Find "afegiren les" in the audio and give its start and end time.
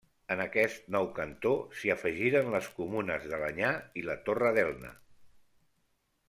1.95-2.71